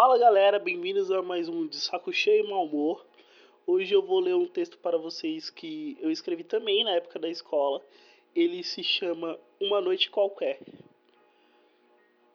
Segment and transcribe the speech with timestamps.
[0.00, 3.04] Fala galera, bem-vindos a mais um de saco cheio e mau humor.
[3.66, 7.28] Hoje eu vou ler um texto para vocês que eu escrevi também na época da
[7.28, 7.84] escola.
[8.32, 10.60] Ele se chama Uma Noite Qualquer.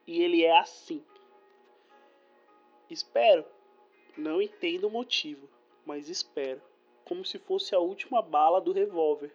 [0.06, 1.02] E ele é assim.
[2.90, 3.46] Espero,
[4.18, 5.48] não entendo o motivo,
[5.86, 6.62] mas espero,
[7.06, 9.34] como se fosse a última bala do revólver,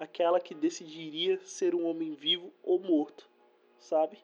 [0.00, 3.28] aquela que decidiria ser um homem vivo ou morto,
[3.78, 4.16] sabe?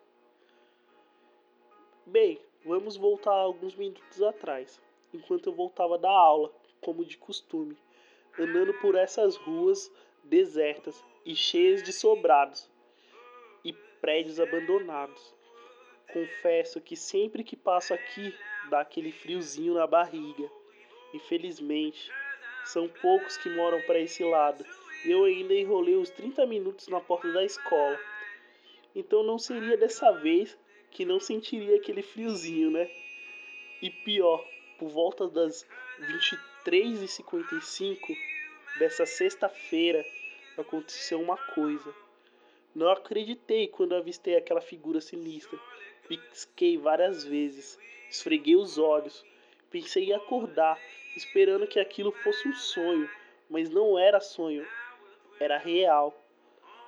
[2.04, 4.80] Bem, vamos voltar alguns minutos atrás,
[5.14, 7.78] enquanto eu voltava da aula, como de costume,
[8.36, 9.88] andando por essas ruas
[10.24, 12.68] desertas e cheias de sobrados
[13.64, 15.32] e prédios abandonados.
[16.12, 18.34] Confesso que sempre que passo aqui
[18.68, 20.50] dá aquele friozinho na barriga.
[21.14, 22.10] Infelizmente,
[22.64, 24.66] são poucos que moram para esse lado
[25.04, 27.98] e eu ainda enrolei os 30 minutos na porta da escola.
[28.92, 30.58] Então não seria dessa vez
[30.92, 32.88] que não sentiria aquele friozinho, né?
[33.80, 34.46] E pior,
[34.78, 35.66] por volta das
[36.64, 37.98] 23h55
[38.78, 40.04] dessa sexta-feira
[40.56, 41.92] aconteceu uma coisa.
[42.74, 45.58] Não acreditei quando avistei aquela figura sinistra.
[46.06, 47.78] Pisquei várias vezes,
[48.10, 49.24] esfreguei os olhos,
[49.70, 50.78] pensei em acordar,
[51.16, 53.08] esperando que aquilo fosse um sonho,
[53.48, 54.66] mas não era sonho,
[55.40, 56.14] era real.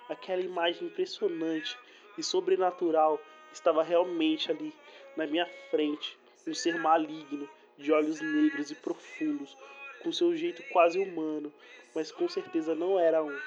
[0.09, 1.79] Aquela imagem impressionante
[2.19, 3.19] e sobrenatural
[3.55, 4.75] estava realmente ali,
[5.17, 9.57] na minha frente, um ser maligno, de olhos negros e profundos,
[10.03, 11.53] com seu jeito quase humano,
[11.95, 13.39] mas com certeza não era um.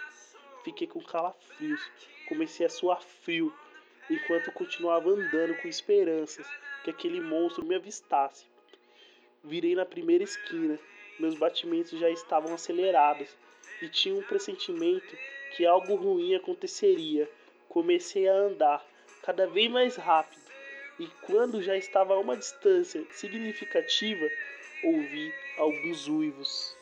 [0.63, 1.81] Fiquei com calafrios,
[2.27, 3.53] comecei a suar frio,
[4.09, 6.47] enquanto continuava andando com esperanças
[6.83, 8.45] que aquele monstro me avistasse.
[9.43, 10.79] Virei na primeira esquina,
[11.19, 13.29] meus batimentos já estavam acelerados
[13.81, 15.15] e tinha um pressentimento
[15.55, 17.29] que algo ruim aconteceria.
[17.69, 18.85] Comecei a andar,
[19.27, 20.41] cada vez mais rápido,
[20.97, 24.25] e quando já estava a uma distância significativa,
[24.81, 26.73] ouvi alguns uivos.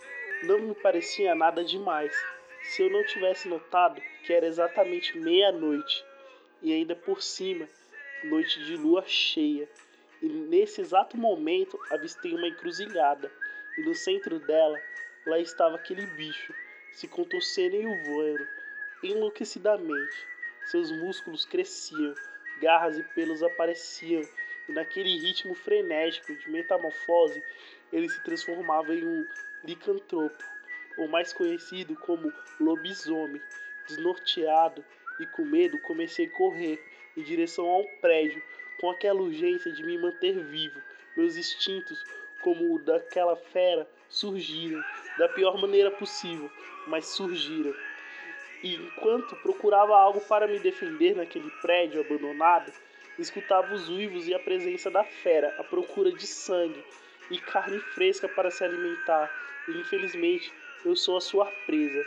[0.44, 2.16] Não me parecia nada demais,
[2.62, 6.06] se eu não tivesse notado que era exatamente meia-noite,
[6.62, 7.68] e ainda por cima,
[8.24, 9.68] noite de lua cheia.
[10.22, 13.32] E nesse exato momento avistei uma encruzilhada,
[13.76, 14.80] e no centro dela,
[15.26, 16.54] lá estava aquele bicho,
[16.92, 18.48] se contorcendo e voando,
[19.02, 20.36] enlouquecidamente.
[20.68, 22.16] Seus músculos cresciam,
[22.60, 24.22] garras e pelos apareciam,
[24.68, 27.44] e naquele ritmo frenético de metamorfose,
[27.92, 29.28] ele se transformava em um
[29.64, 30.44] licantropo,
[30.98, 33.42] ou mais conhecido como lobisomem.
[33.88, 34.84] Desnorteado
[35.20, 36.84] e com medo, comecei a correr
[37.16, 38.42] em direção a um prédio,
[38.80, 40.82] com aquela urgência de me manter vivo.
[41.16, 42.04] Meus instintos,
[42.42, 44.84] como o daquela fera, surgiram
[45.18, 46.50] da pior maneira possível,
[46.88, 47.74] mas surgiram.
[48.68, 52.74] Enquanto procurava algo para me defender naquele prédio abandonado,
[53.20, 56.84] escutava os uivos e a presença da fera à procura de sangue
[57.30, 59.32] e carne fresca para se alimentar.
[59.68, 60.52] E infelizmente
[60.84, 62.04] eu sou a sua presa.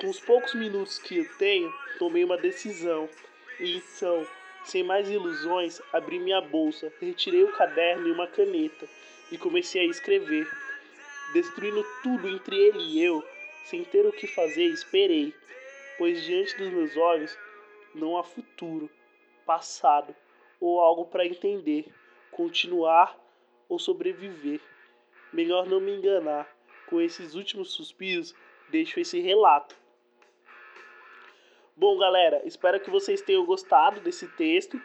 [0.00, 3.08] Com os poucos minutos que eu tenho, tomei uma decisão.
[3.60, 4.26] E então,
[4.64, 8.88] sem mais ilusões, abri minha bolsa, retirei o caderno e uma caneta
[9.30, 10.50] e comecei a escrever.
[11.32, 13.24] Destruindo tudo entre ele e eu,
[13.66, 15.34] sem ter o que fazer, esperei,
[15.98, 17.36] pois diante dos meus olhos
[17.94, 18.88] não há futuro,
[19.44, 20.14] passado
[20.60, 21.92] ou algo para entender,
[22.30, 23.18] continuar
[23.68, 24.60] ou sobreviver.
[25.32, 26.54] Melhor não me enganar.
[26.88, 28.32] Com esses últimos suspiros,
[28.68, 29.74] deixo esse relato.
[31.76, 34.80] Bom, galera, espero que vocês tenham gostado desse texto.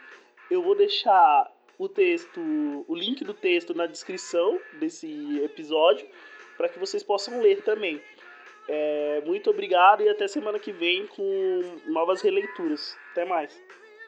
[0.50, 1.48] Eu vou deixar
[1.78, 2.40] o texto,
[2.88, 6.08] o link do texto na descrição desse episódio
[6.56, 8.02] para que vocês possam ler também.
[8.68, 12.96] É, muito obrigado e até semana que vem com novas releituras.
[13.10, 13.60] Até mais.